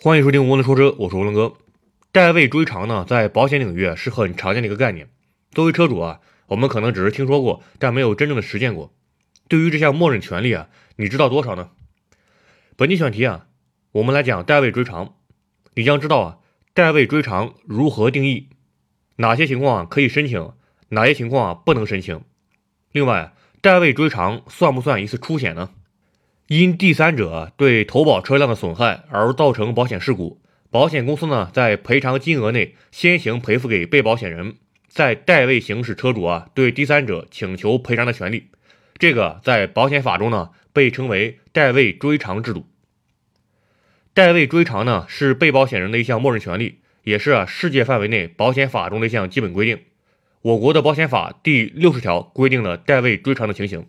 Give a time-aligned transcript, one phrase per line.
[0.00, 1.54] 欢迎收听吴文说车，我是吴文哥。
[2.12, 5.08] 代位追偿呢，在保险领域啊是很常见的一个概念。
[5.50, 8.94] 作为车主啊，我们可能只是听说过，但没有真正的实践过。
[9.48, 11.70] 对于这项默认权利啊，你知道多少呢？
[12.76, 13.46] 本期选题啊，
[13.90, 15.14] 我们来讲代位追偿。
[15.74, 16.38] 你将知道啊，
[16.72, 18.50] 代位追偿如何定义，
[19.16, 20.52] 哪些情况可以申请，
[20.90, 22.20] 哪些情况不能申请。
[22.92, 25.70] 另外，代位追偿算不算一次出险呢？
[26.48, 30.40] 因第三者对投保车辆的损害而造成保险事故，
[30.70, 34.54] 保险公司呢在赔偿金额内先行赔付给被保险人，
[34.88, 38.48] 在代位行使车主啊对第三者请求赔偿的权利。
[38.96, 42.64] 这个在保险法中呢被称为代位追偿制度。
[44.14, 49.80] 代位追偿呢是被保险人的一项默认权利，也是啊世界范围内保险法中的一项基本规定。
[50.40, 53.86] 我国的保险法第六十条规定了代位追偿的情形。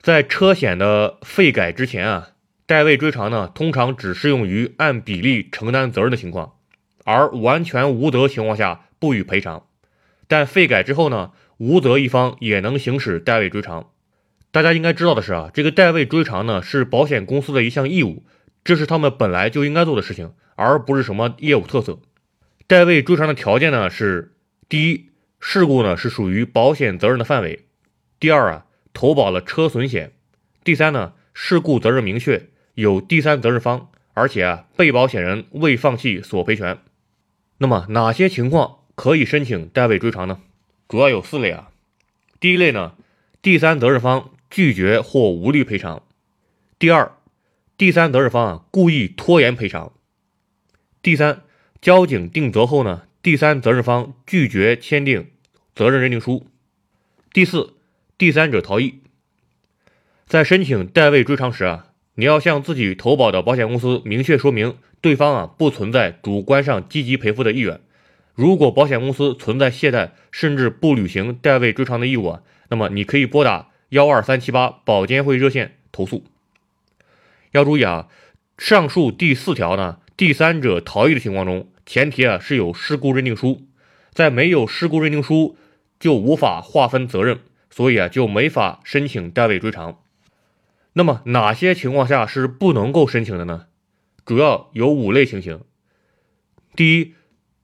[0.00, 2.28] 在车险的费改之前啊，
[2.64, 6.54] 代位追偿呢，通常只适用于按比例承担责任的情况，
[7.04, 9.66] 而完全无责情况下不予赔偿。
[10.28, 13.90] 但费改之后呢，无责一方也能行使代位追偿。
[14.52, 18.24] 大家应该知道的是啊，这个代位追偿呢是保险公司的一项义务，
[18.62, 21.98] 这是他们本来就应该做的事情，而不是什么业务特色。
[22.68, 24.36] 代位追偿的条件呢是：
[24.68, 27.64] 第一，事故呢是属于保险责任的范围；
[28.20, 28.65] 第二啊。
[28.96, 30.12] 投保了车损险，
[30.64, 36.78] 第三呢，事故责任明确，有第三责任方，而且啊，被保险人未放弃索赔权。
[37.58, 40.40] 那么哪些情况可以申请代位追偿呢？
[40.88, 41.68] 主要有四类啊。
[42.40, 42.94] 第一类呢，
[43.42, 46.00] 第三责任方拒绝或无力赔偿；
[46.78, 47.12] 第二，
[47.76, 49.92] 第三责任方啊故意拖延赔偿；
[51.02, 51.42] 第三，
[51.82, 55.32] 交警定责后呢，第三责任方拒绝签订
[55.74, 56.46] 责任认定书；
[57.34, 57.74] 第四。
[58.18, 59.00] 第三者逃逸，
[60.26, 67.78] 在申请代位追偿时啊，你要向自己投保的保险公司明确说明，对方啊不存在主观上积极赔付的意愿。
[68.34, 76.24] 如果保险公司存在懈怠，甚至不履行代位追偿的义务啊，那么你可以拨打幺二三七八保监会热线投诉。
[77.52, 78.08] 要注意啊，
[78.56, 83.66] 上述第四条呢，第三者逃逸的情况中，前提啊是有事故认定书，
[84.14, 85.58] 在没有事故认定书
[86.00, 87.40] 就无法划分责任。
[87.76, 90.00] 所以啊，就没法申请代位追偿。
[90.94, 93.66] 那么哪些情况下是不能够申请的呢？
[94.24, 95.60] 主要有五类情形。
[96.74, 97.12] 第一，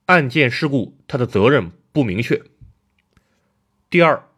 [0.05, 2.43] 案件事故它的责任不明确；
[3.89, 4.29] 第二，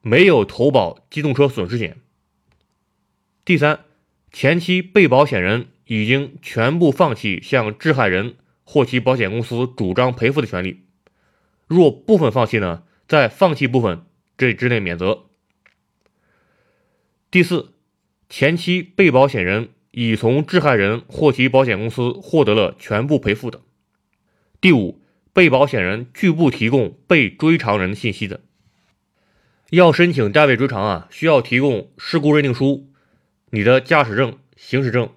[0.00, 1.96] 没有投保机动车损失险；
[3.44, 3.80] 第三，
[4.32, 10.86] 前期被保险人已经全部放弃向致害人或其保险公司主张赔付的权利。
[11.66, 14.06] 若部分放弃呢，在放弃部分。
[14.38, 15.26] 这之内免责。
[17.30, 17.74] 第四，
[18.30, 23.60] 前期被保险人已从致害人或其保险公司获得了全部赔付的。
[24.60, 28.40] 第五，被保险人拒不提供被追偿人信息的。
[29.70, 32.88] 要申请代位追偿啊，需要提供事故认定书、
[33.50, 35.10] 你的驾驶证、行驶证、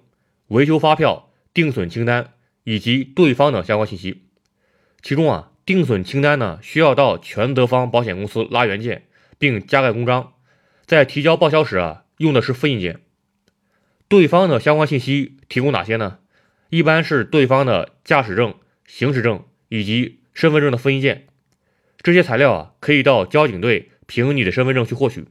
[0.48, 2.34] 维修发票、定损清单
[2.64, 4.24] 以及对方的相关信息。
[5.00, 9.06] 其中啊，定损清单呢，需要到全责方保险公司拉原件。
[9.42, 10.34] 并加盖公章，
[10.86, 13.00] 在提交报销时啊，用的是复印件。
[14.06, 16.20] 对方的相关信息提供哪些呢？
[16.68, 18.54] 一般是对方的驾驶证、
[18.86, 21.26] 行驶证以及身份证的复印件。
[22.02, 25.24] 这些材料啊，可以到交警队凭你的身份证去获取。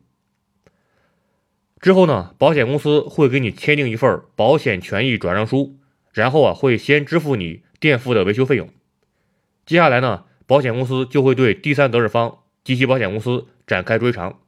[1.80, 5.80] 之后呢，保险公司会给你签订一份保险权益转让书，
[6.12, 8.68] 然后啊，会先支付你垫付的维修费用。
[9.66, 13.48] 接下来呢，保险公司就会对第三责任方及其保险公司。
[13.72, 14.40] 展开追偿。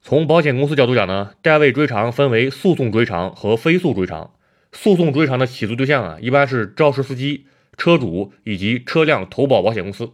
[0.00, 4.32] 从保险公司角度讲呢，代位追偿分为诉讼追偿和非诉追偿。
[4.72, 10.12] 诉讼追偿的起诉对象啊，一般是肇事司机、车主以及车辆投保保险公司。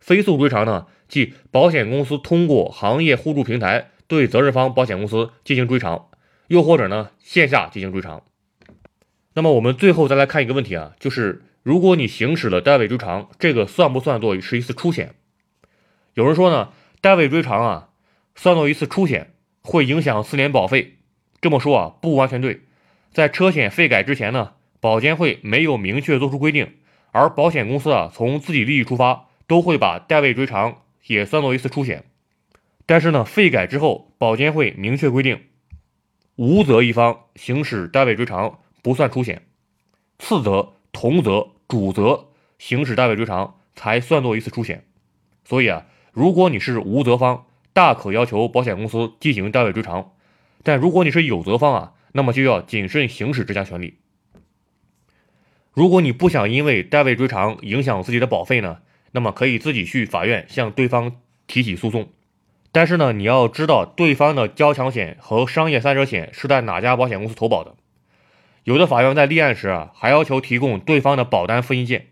[0.00, 6.06] 非诉追偿呢，即保险公司通过行业互助平台对责任方保险公司进行追偿，
[6.46, 8.22] 又或者呢线下进行追偿。
[9.34, 15.14] 那么我们最后再来看一个问题啊，就是如果你行使了代位追偿，这个算不算作是一次出险？
[16.14, 16.70] 有人说呢。
[17.00, 17.90] 代位追偿啊，
[18.34, 20.96] 算作一次出险，会影响四年保费。
[21.40, 22.62] 这么说啊，不完全对。
[23.12, 26.74] 在车险费改之前呢，保监会没有明确做出规定，
[27.12, 32.04] 而保险公司啊，从自己利益出发，都会把代位追偿也算作一次出险。
[32.84, 35.44] 但是呢，费改之后，保监会明确规定，
[36.34, 39.42] 无责一方行使代位追偿不算出险，
[40.18, 44.84] 次责、同责、主责行使代位追偿才算作一次出险。
[45.44, 45.86] 所以啊。
[46.18, 50.16] 如果你是无责方，大可要求保险公司进行代位追偿；
[50.64, 53.98] 但如果你是有责方啊，那么就要谨慎行使这项权利。
[55.72, 58.78] 如果你不想因为代位追偿影响自己的保费呢，
[59.12, 62.08] 那么可以自己去法院向对方提起诉讼。
[62.72, 67.76] 但是呢，你要知道对方的交强险和商业三者险是在哪家保险公司投保的。
[68.64, 72.08] 有的法院在立案时啊，还要求提供对方的保单复印件。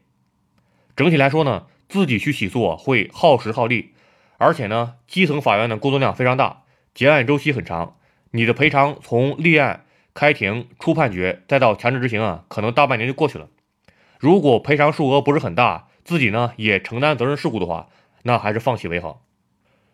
[0.94, 3.91] 整体来说呢，自己去起诉啊，会耗时耗力，
[4.38, 6.62] 而且呢，基层法院的工作量非常大，
[6.94, 7.96] 结案周期很长。
[8.32, 13.48] 你的赔偿从立案、开庭、出判决，再到强制执行啊，可能大半年就过去了。
[14.18, 17.88] 如果赔偿数额不是很大，自己呢也承担责任事故的话，
[18.22, 19.22] 那还是放弃为好。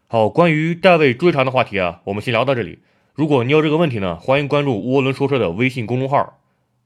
[0.08, 2.80] 好，关于代位追偿的话题啊，我们先聊到这里。
[3.14, 6.38] 如果你有这个问题呢，欢迎关注涡轮说车的微信公众号，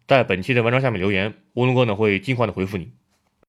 [0.06, 2.92] 在本期的文章下面留言，涡轮哥呢会尽快的回复你。